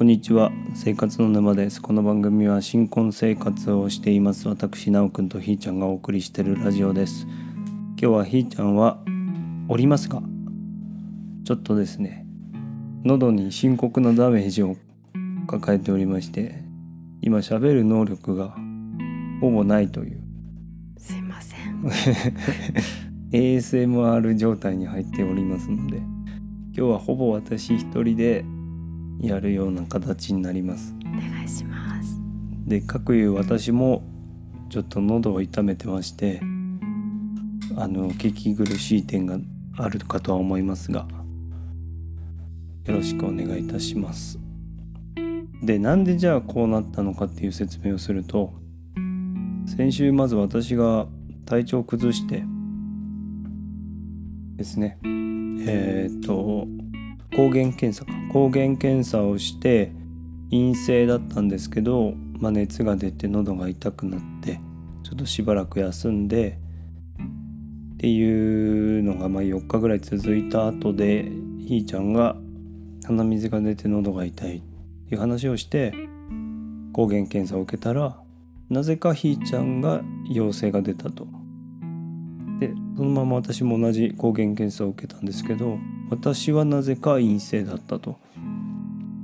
[0.00, 0.50] こんにちは。
[0.72, 1.82] 生活の沼です。
[1.82, 4.48] この番組は新婚生活をしています。
[4.48, 7.26] 私なおくんとひーちゃんがお送りしているラジオです。
[7.26, 8.98] 今日はひーちゃんは
[9.68, 10.22] おりますが
[11.44, 12.24] ちょっとですね
[13.04, 14.78] 喉に深刻なダメージを
[15.46, 16.64] 抱えておりまして
[17.20, 18.54] 今喋る能力が
[19.42, 20.22] ほぼないという。
[20.96, 21.84] すいません。
[23.32, 28.46] ASMR 状態に入っておりますので今日はほぼ私一人で
[29.20, 30.94] やるような形になります。
[31.04, 32.18] お願いします。
[32.66, 34.02] でかくいう私も
[34.68, 36.40] ちょっと喉を痛めてまして
[37.76, 39.38] あの聞き苦しい点が
[39.76, 41.06] あるかとは思いますが
[42.84, 44.38] よろしくお願いいたします。
[45.62, 48.54] でなんでじゃあこうなったのかっていう説明をすると
[49.66, 51.06] 先週まず私が
[51.44, 52.44] 体調を崩して
[54.56, 56.66] ですねえーっと
[57.34, 59.92] 抗原検査か抗原検査をして
[60.50, 64.60] 陰性だったんですけど、まあ、熱が出て喉が痛くなって
[65.02, 66.58] ちょっとしばらく休んで
[67.94, 71.30] っていうのがまあ4日ぐらい続いた後で
[71.66, 72.36] ひーちゃんが
[73.06, 74.60] 鼻水が出て喉が痛いっ
[75.08, 75.92] ていう話をして
[76.92, 78.18] 抗原検査を受けたら
[78.68, 81.26] なぜかひーちゃんが陽性が出たと。
[82.60, 85.78] でそのまま私も同じ抗原検査を受けたんですけど
[86.10, 88.18] 私はなぜか陰性だったと。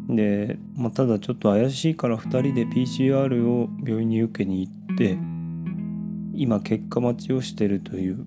[0.09, 5.19] で、まあ、ただちょっと怪しいから2人で PCR を病院に受けに行って
[6.35, 8.25] 今結果待ちをしてるという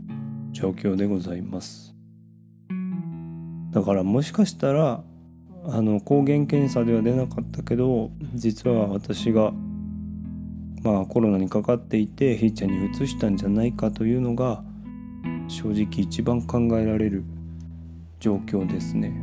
[0.51, 1.95] 状況でございます
[3.71, 5.03] だからもしかしたら
[5.65, 9.51] あの抗原検査では出なかったけど実は私が
[10.81, 14.63] まあコロナにかかっていてひーちゃんに移したんじゃないかというのが
[15.47, 17.23] 正直一番考えられる
[18.19, 19.13] 状況ですね。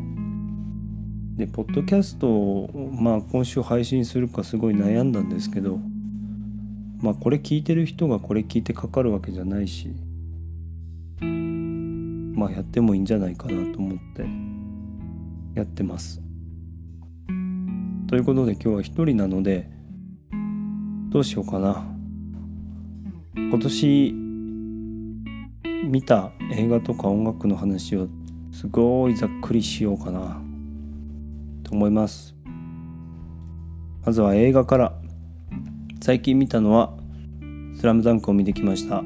[1.37, 5.79] でポッドキャストを、まあ、今週配信するかすごい悩んだんですけど
[7.03, 9.91] まあこれ聞いてる人がこれ聞いてかかるわけじゃないし
[11.21, 14.27] まあやってもいいんじゃないかなと思って
[15.55, 16.23] やってます。
[18.09, 19.69] ということで今日は一人なので
[21.11, 21.87] どうしようかな。
[23.35, 24.15] 今年
[25.87, 28.09] 見た映画とか音楽の話を
[28.59, 30.41] すごいざっくりしようかな。
[31.63, 32.35] と思います。
[34.03, 34.99] まずは映画から。
[36.01, 36.97] 最近見たのは
[37.77, 39.05] 「スラムダンクを見てきました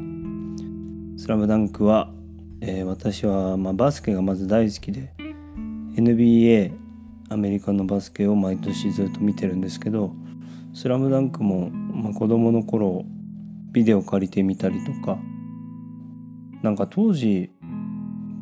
[1.19, 2.13] 「スラムダンクは、
[2.61, 5.13] えー私は、まあ、バスケがまず大好きで
[5.97, 6.71] NBA
[7.29, 10.15] アメリカのバスケを毎年ずっと見てるんですけど
[10.75, 13.05] 「スラムダンクも、まあ、子供の頃
[13.73, 15.19] ビデオ借りてみたりとか
[16.63, 17.51] なんか当時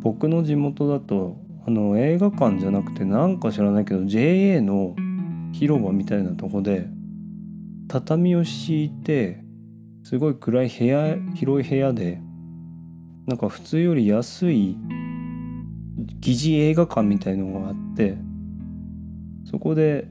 [0.00, 1.36] 僕の地元だと
[1.66, 4.94] あの映画館じゃなくてなんか知らないけど JA の
[5.53, 6.88] 広場みたいなとこで
[7.88, 9.42] 畳を敷いて
[10.04, 12.20] すごい暗い部屋広い部屋で
[13.26, 14.76] なんか普通より安い
[16.20, 18.16] 疑似映画館みたいのがあって
[19.44, 20.08] そこで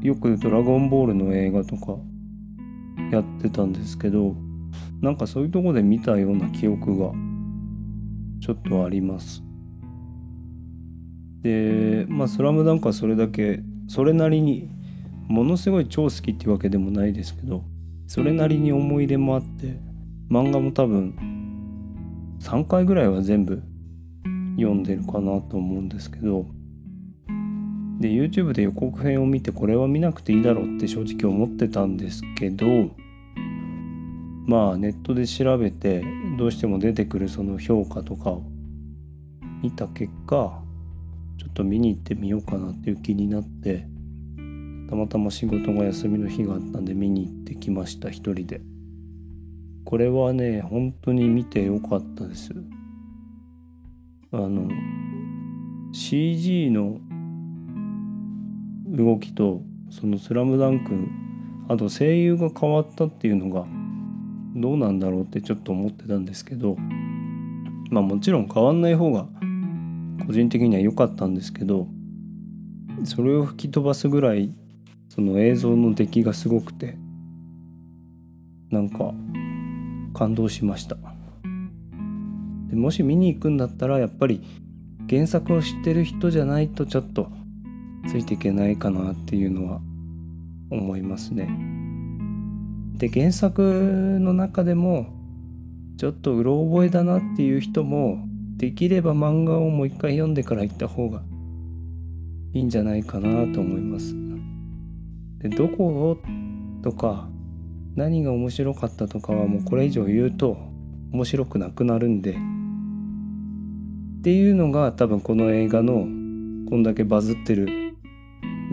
[0.00, 1.96] よく「ドラゴンボール」の映画とか
[3.12, 4.34] やってたんですけど
[5.00, 7.12] なんかそういうとこで見たような記憶が
[8.46, 9.42] ちょっとあります。
[11.42, 14.70] でまあ「スラムダンクはそれだけそれなりに
[15.26, 17.64] ものすごい超好きっていうわけでもないですけど
[18.06, 19.80] それなりに思い入れもあって
[20.30, 21.16] 漫画も多分
[22.40, 23.62] 3回ぐらいは全部
[24.56, 26.46] 読んでるかなと思うんですけど
[27.98, 32.66] で YouTube で予告編を見てこれは見なくていいだろうって正直思ってたんですけど
[34.46, 36.02] まあネットで調べて
[36.38, 38.44] どうしても出てくるその評価とかを
[39.62, 40.62] 見た結果
[41.38, 43.86] ちょっと見に行ってみようかなっていう気になって
[44.88, 48.60] たまたま仕事が休みの日があったんで見に行ってきました一人で。
[49.86, 52.52] これはね本当に見てよかったです。
[54.32, 54.68] あの
[55.92, 56.98] CG の
[58.88, 60.92] 動きとその「スラムダンク
[61.68, 63.64] あと声優が変わったっていうのが
[64.56, 66.76] どうなんだろうってちょっと思ってたんですけど
[67.90, 69.26] まあもちろん変わんない方が
[70.26, 71.86] 個人的には良かったんですけど
[73.04, 74.52] それを吹き飛ばすぐらい
[75.10, 76.96] その映像の出来がすごくて
[78.70, 79.12] なんか
[80.14, 80.96] 感動しました
[82.68, 84.42] でもし見に行くんだったらやっぱり
[85.08, 87.30] 原作を知ってる人じゃないとちょっと
[88.08, 89.80] ついていけないかなっていうのは
[90.70, 91.65] 思いますね。
[92.98, 95.06] で原作の中でも
[95.98, 98.18] ちょっとうろ覚えだなっていう人も
[98.56, 101.22] できれば漫画をもう一回読んでから行った方が
[102.52, 104.14] いいんじゃないかなと思います。
[105.38, 106.18] でどこ
[106.82, 107.28] とか
[107.94, 110.56] 何が面白かったとかはもうこれ以上言うと
[111.12, 112.34] 面白くなくなるんでっ
[114.22, 116.06] ていうのが多分この映画の
[116.68, 117.94] こんだけバズってる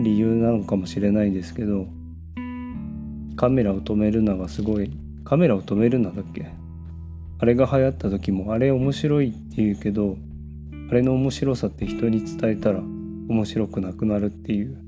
[0.00, 1.86] 理由なのかもしれないですけど
[3.36, 4.90] カメラを止めるながすごい。
[5.24, 6.46] カメラを止めるなだっけ？
[7.38, 10.16] あれが流行った時もあれ面白いって言うけど
[10.90, 14.78] あれの面白さって人に伝えたら面白くなくなるっていう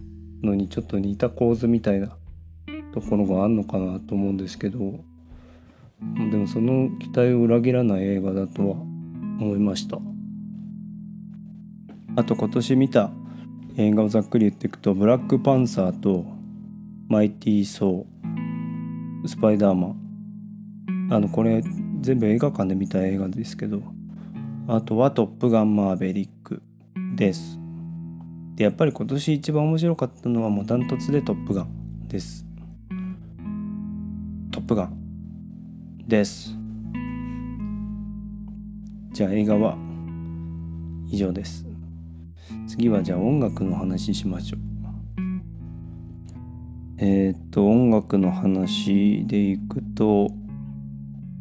[0.43, 2.17] のにちょっと似た構図みたいな
[2.93, 5.05] ところがあんのかなと思うんですけど。
[6.31, 9.99] でもその期待を裏切らない映画だとは思いました。
[12.17, 13.11] あと今年見た
[13.79, 16.27] 映画をざっくり言っていくと「ブラックパンサー」と
[17.09, 18.05] 「マイティー・ソー」
[19.29, 21.63] 「スパイダーマン」あのこれ
[22.01, 23.83] 全部映画館で見た映画ですけど。
[24.69, 26.61] あとは「トップガンマーヴェリック」
[27.15, 27.61] です。
[28.57, 31.69] でやっぱり今年一番面白かったのはもうダントツで「トップガン」
[32.09, 32.45] です。
[34.51, 34.97] トップガン
[36.09, 36.59] です。
[39.13, 39.79] じゃあ映画は
[41.09, 41.65] 以上です。
[42.67, 44.76] 次はじゃあ音楽の話しましょう。
[46.99, 50.29] えー、と音楽の話でいくと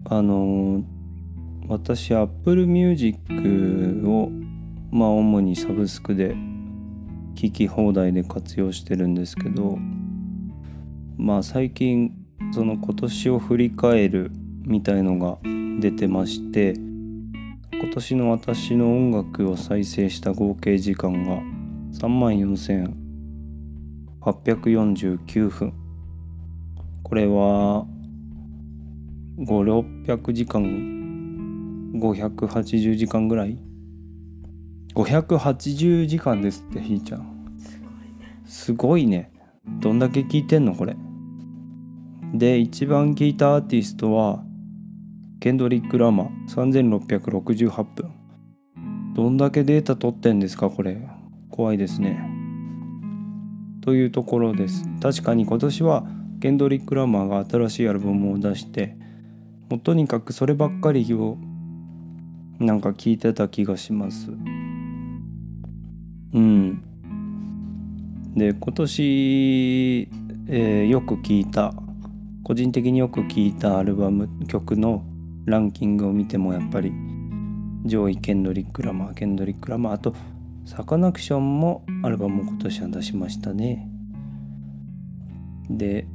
[0.04, 0.84] あの
[1.68, 3.18] 私 Apple Music
[4.06, 4.30] を
[4.92, 6.36] まあ主にサブスクで
[7.36, 9.78] 聴き放題で活用してるんですけど
[11.18, 12.12] まあ最近
[12.54, 14.32] その今年を振り返る
[14.66, 15.38] みたいのが
[15.80, 21.38] 出てまして今年の私の音楽を再生した合計時間が
[21.98, 22.38] 3万
[24.26, 25.74] 849分。
[27.04, 27.86] これは
[29.38, 30.64] 5600時間
[31.94, 33.60] 580時間ぐらい
[34.96, 37.56] ？580時間ですってひーちゃん。
[38.48, 39.32] すごいね。
[39.80, 40.98] どんだけ聞いてんのこれ？
[42.34, 44.44] で一番聞いたアーティストは
[45.40, 48.12] ケンドリック・ラマ3668分。
[49.14, 51.08] どんだけデータ取ってんですかこれ。
[51.52, 52.35] 怖いですね。
[53.86, 54.84] というところです。
[55.02, 56.06] 確かに今年は
[56.42, 58.98] ケンドリック・ラマーが新しいアルバムを出して
[59.70, 61.38] もうとにかくそればっかりを
[62.60, 64.32] なんか聞いてた気がします。
[66.34, 66.84] うん。
[68.36, 70.10] で今年、
[70.50, 71.74] えー、よく聞いた
[72.44, 75.04] 個人的によく聴いたアルバム曲の
[75.46, 76.92] ランキングを見てもやっぱり
[77.86, 80.16] 上位ケンドリック・ラマーケンドリック・ラマーあと
[80.66, 83.88] サカナクションもアルバムを今年は出しましたね。
[85.70, 86.08] で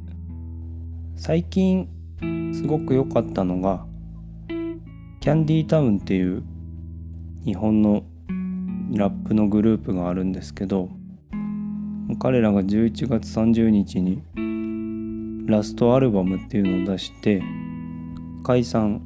[1.15, 1.89] 最近
[2.53, 3.85] すごく良かったのが
[5.19, 6.43] キャンディータウンっていう
[7.45, 8.03] 日本の
[8.93, 10.89] ラップのグループがあるんですけど
[12.19, 14.21] 彼らが11月30日に
[15.47, 17.41] ラストアルバムっていうのを出して
[18.43, 19.01] 解散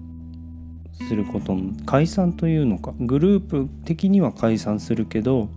[1.08, 2.94] すること解散というのか。
[3.00, 5.50] グループ的には解散するけど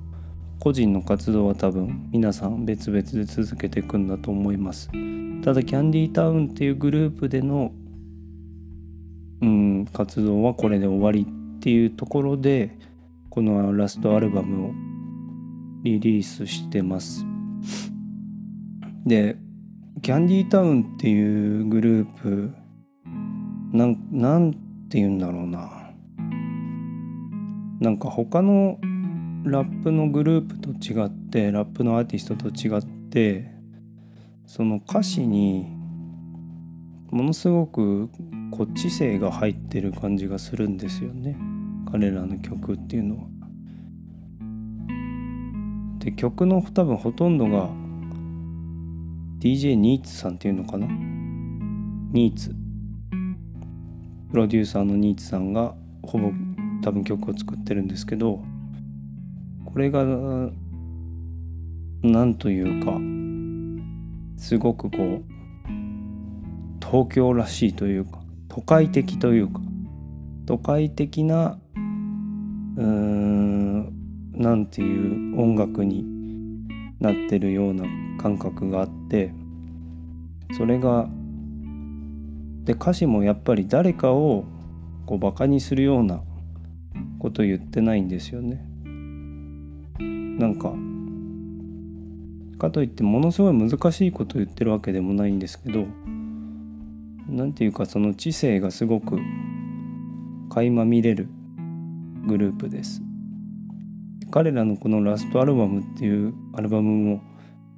[0.59, 4.91] 個人の活動は多分皆さん別々で続けていくんだと思います。
[5.43, 7.73] ただキャンディータウンっていうグループでの
[9.41, 11.27] うん活動はこれで終わり
[11.59, 12.77] っていうところで
[13.31, 14.73] このラストアルバムを
[15.85, 17.25] リリースしてます。
[19.07, 19.37] で
[20.03, 22.53] キャンディータウンっていうグループ
[23.73, 25.91] なんなんて言うんだろうな。
[27.81, 28.79] なんか他の
[29.45, 33.53] ラップのグループと違ってラップのアーティストと違って
[34.47, 35.67] その歌詞に
[37.11, 38.11] ものすごく
[38.51, 41.37] こっち性が入ってる感じがするんですよね。
[41.91, 43.23] 彼らの曲っていうのは。
[46.01, 47.69] で曲の多分ほとんどが
[49.41, 50.87] DJ ニーツさんっていうのかな？
[50.87, 52.55] ニーツ。
[54.39, 56.31] ロデューサーのニーツさんがほぼ
[56.83, 58.41] 多分曲を作ってるんですけど
[59.65, 60.05] これが
[62.03, 62.93] なんというか
[64.41, 65.25] すごくこう
[66.81, 69.61] 東京らしいというか都会的というか
[70.47, 71.59] 都会的な
[72.77, 73.85] うーん
[74.33, 76.05] なんていう音楽に
[77.01, 77.85] なってるような
[78.23, 79.33] 感覚があって
[80.57, 81.09] それが
[82.69, 84.45] で歌詞もやっぱり誰かを
[85.07, 86.21] こうバカにするような
[87.19, 88.63] こと言ってないんですよね。
[90.39, 90.75] なんか
[92.59, 95.87] かといってものすごい難しいこと言ってるわけでもないんですけど
[97.27, 99.19] 何て言うかその知性がすごく
[100.51, 101.27] 垣間見れる
[102.27, 103.01] グループです。
[104.31, 107.23] 彼らのこのラストアルバムっていうアルバムも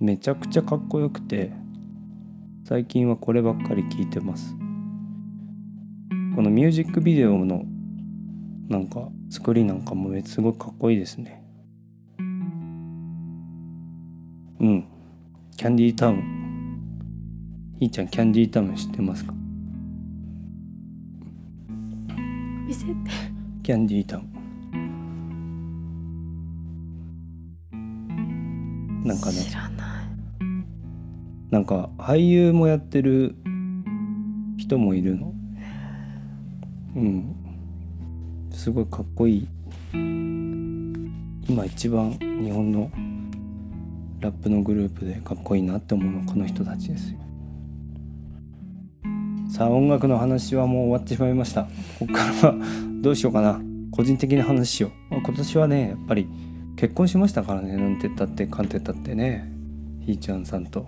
[0.01, 1.53] めちゃくちゃかっこよくて
[2.65, 4.57] 最近はこればっかり聞いてます
[6.41, 7.67] このミュージックビデオの
[8.71, 11.45] なんか作りなんかもすごいかっこいいですね。
[14.59, 14.87] うん。
[15.55, 16.23] キャンディータウン。
[17.79, 19.35] ひーちゃんキャンディータウン知ってますか？
[22.67, 22.95] 見せて。
[23.63, 24.33] キャンディータウン。
[29.05, 29.33] なんかね。
[29.43, 30.07] 知らない。
[31.51, 33.37] なんか俳優もやってる
[34.57, 35.35] 人もいるの？
[36.97, 37.35] うん。
[38.53, 39.49] すごいかっこいい。
[39.93, 42.91] 今一番日本の
[44.21, 47.19] ラップのグループでかっこいいなって思うのはこの人たちですよ。
[49.51, 51.65] さあ音楽の話はもう終わってしまいました。
[51.99, 52.55] ここからは
[53.01, 53.61] どうしようかな。
[53.91, 56.29] 個人的な話しよう今年はねやっぱり
[56.77, 57.77] 結婚しましたからね。
[57.77, 59.51] なんて言ったってかんて言ったってね。
[60.07, 60.87] ひーちゃんさんと。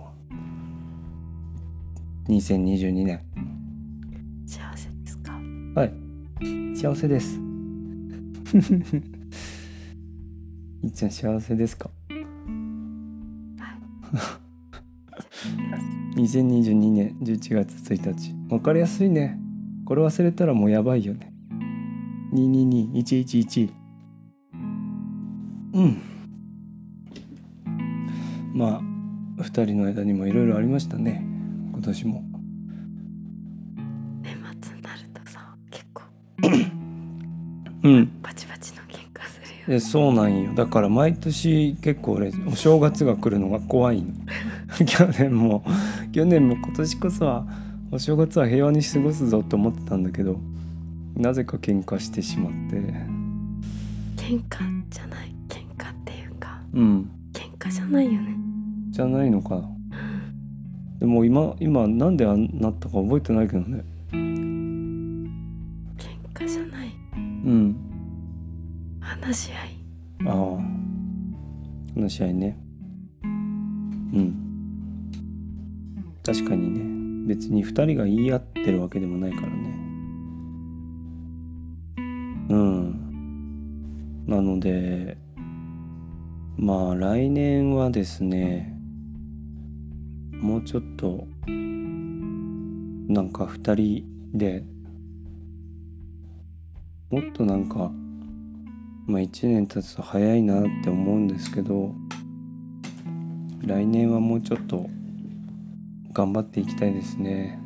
[2.29, 3.21] 2022年。
[5.75, 5.93] はい。
[6.75, 7.39] 幸せです。
[10.83, 11.89] いっちゃん幸せですか
[16.15, 19.39] ？2022年11月1日わかりやすいね。
[19.85, 21.33] これ忘れたらもうやばいよね。
[22.33, 23.73] 222111
[25.73, 25.97] うん。
[28.53, 28.81] まあ
[29.41, 31.25] 2人の間にもいろいろありましたね。
[31.71, 32.32] 今年も
[37.83, 38.21] うん。
[38.21, 40.53] バチバチの喧嘩するよえそうなんよ。
[40.55, 44.13] だから毎年結構俺お正月が来るのが怖いの。
[44.85, 45.63] 去年も。
[46.11, 47.45] 去年も今年こそは
[47.91, 50.39] お正月は平和に過ごすぞと思ってたんだけど
[51.15, 52.77] なぜか喧嘩してしまって。
[54.15, 55.35] 喧嘩じゃない。
[55.49, 57.09] 喧嘩っていうかうん。
[57.33, 58.35] 喧嘩じゃないよね。
[58.89, 59.55] じゃないのか。
[59.55, 59.73] な
[60.99, 63.83] でも今今なんであんなったか覚えてないけどね
[69.23, 70.27] 話し合い。
[70.27, 70.57] ああ。
[71.95, 72.57] 話し合いね。
[73.23, 74.35] うん。
[76.25, 76.69] 確かに
[77.25, 77.33] ね。
[77.33, 79.53] 別に2人が言い合ってるわけでもないからね。
[82.49, 84.25] うん。
[84.27, 85.17] なので
[86.57, 88.77] まあ来年はですね
[90.33, 94.65] もうちょっとなんか2人で
[97.09, 97.91] もっとなんか
[99.05, 101.93] まあ1年経つと早いなって思うんですけど
[103.61, 104.89] 来年はもうちょっと
[106.13, 107.59] 頑張っていきたいですね。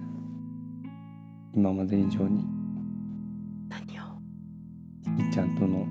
[1.53, 2.45] 今まで以上に。
[3.67, 4.03] 何を？
[5.21, 5.85] いっちゃんとの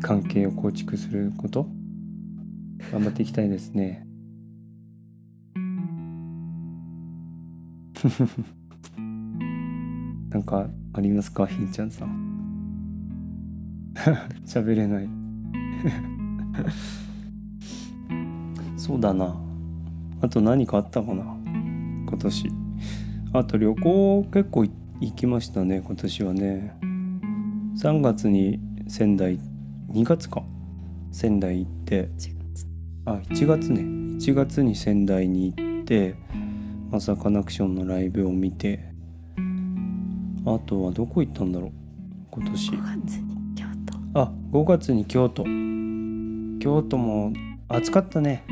[0.00, 1.66] 関係を構築すること？
[2.92, 4.06] 頑張っていきたいですね。
[10.30, 12.23] なんかありますかひーちゃんさん？
[14.44, 15.08] 喋れない。
[18.76, 19.34] そうだな。
[20.20, 21.24] あと何かあったかな？
[22.06, 22.52] 今年。
[23.32, 24.70] あと旅行結構い
[25.00, 26.74] 行きましたね今年はね。
[27.76, 29.38] 3月に仙台
[29.90, 30.42] 2月か。
[31.10, 32.10] 仙台行って。
[33.06, 33.80] あ1月ね。
[33.80, 36.14] 1月に仙台に行って
[36.90, 38.92] まさかナクションのライブを見て。
[40.46, 41.72] あとはどこ行ったんだろう
[42.30, 42.70] 今年。
[42.72, 43.33] 5月に
[44.16, 45.42] あ5月に京都。
[46.60, 47.32] 京都も
[47.68, 48.44] 暑かったね。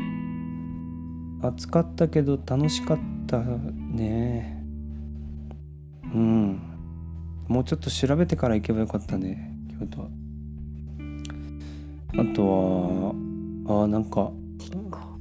[1.41, 4.61] 暑かったけど楽しかったね。
[6.13, 6.61] うん。
[7.47, 10.07] もうちょっと調べてから行けばよかったね京都は。
[12.17, 13.15] あと
[13.67, 14.31] はあなんか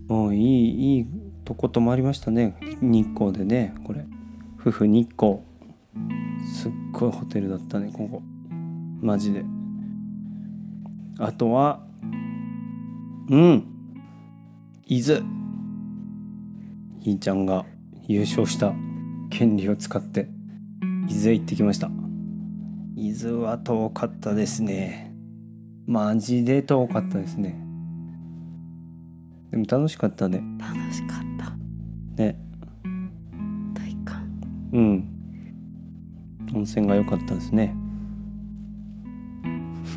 [0.09, 1.07] うんいいいい
[1.45, 2.57] とこ泊まりましたね。
[2.81, 4.05] 日光でねこれ。
[4.61, 5.39] 夫婦日光。
[6.53, 8.23] すっごいホテルだったねここ。
[9.01, 9.45] マジで
[11.19, 11.81] あとは
[13.29, 13.65] うん。
[14.87, 15.23] 伊豆。
[17.01, 17.65] ひーちゃんが
[18.07, 18.73] 優勝した
[19.31, 20.29] 権利を使って
[21.09, 21.91] 伊豆へ行ってきました。
[22.95, 25.15] 伊豆は遠かったですね。
[25.87, 27.59] マジで遠かったですね。
[29.51, 30.43] でも楽しかったね。
[30.59, 31.53] 楽しかった。
[32.23, 32.39] ね。
[33.75, 34.29] 体感。
[34.73, 35.09] うん。
[36.55, 37.75] 温泉が良かったですね。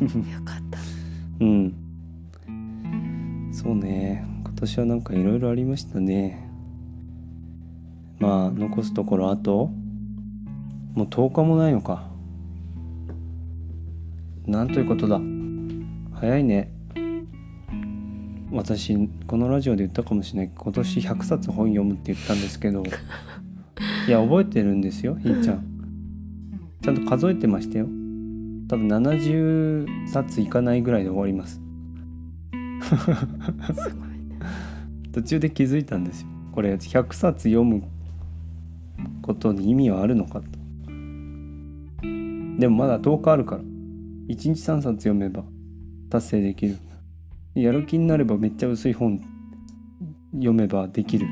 [0.00, 0.08] よ
[0.44, 0.78] かった
[1.40, 1.74] うん。
[3.52, 4.24] そうね。
[4.44, 6.48] 今年はなんかいろいろありましたね。
[8.18, 9.66] まあ残すところあと
[10.94, 12.08] もう10日もないのか。
[14.46, 15.20] なんということだ。
[16.14, 16.72] 早いね。
[18.50, 20.50] 私このラジオで言ったかもしれない。
[20.56, 22.82] 今年100冊本読むって言ったんですけど。
[24.08, 25.64] いや覚えてるんですよひーちゃん。
[26.82, 27.88] ちゃんと数えてましたよ
[28.68, 31.60] 多分70冊いかないぐらいで終わります。
[32.82, 32.94] す
[33.94, 34.38] ごいね。
[35.12, 36.28] 途中で気づいたんですよ。
[36.52, 37.82] これ100冊読む
[39.22, 40.46] ことに意味はあるのかと。
[42.58, 43.62] でもまだ10日あるから。
[43.62, 43.66] 1
[44.28, 45.44] 日3冊読めば
[46.10, 46.76] 達成できる。
[47.54, 49.20] やる気になればめっちゃ薄い本
[50.32, 51.28] 読めばできる。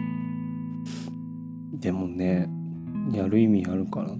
[1.81, 2.49] でもね
[3.13, 4.17] やる意味あるかなと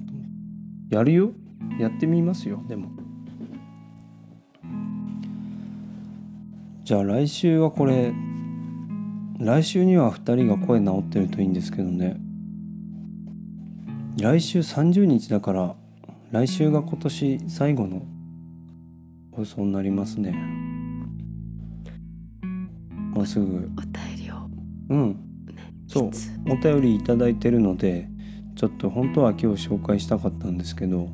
[0.91, 1.33] やるよ。
[1.79, 2.63] やってみますよ。
[2.69, 2.89] でも
[6.85, 8.13] じゃあ来週はこれ
[9.39, 12.19] 来週には2人が声治ってるといいんですけどね。
[14.21, 15.77] 来週30日だから
[16.31, 18.03] 来週が今年最後の
[19.33, 20.33] 放送になりますね。
[23.15, 23.47] もうすぐ。
[23.47, 24.35] お便りを。
[24.91, 25.17] うん。
[25.87, 26.11] そう。
[26.51, 28.11] お便りいただいてるので
[28.57, 31.09] ちょっと本当は今日紹介したかったんですけど。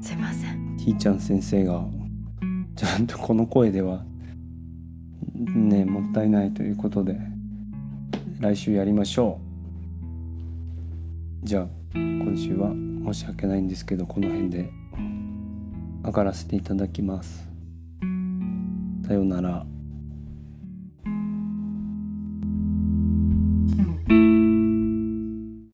[0.00, 0.78] すいません。
[0.78, 1.84] ひーちゃん先生が
[2.74, 4.02] ちゃんとこの声では
[5.36, 7.18] ねもったいないということで
[8.40, 9.40] 来週やりましょ
[11.42, 11.46] う。
[11.46, 14.70] じゃあ今週は申し訳ないんですけどこの辺で
[16.04, 17.48] 上がらせていただきます。
[19.06, 19.66] さようなら。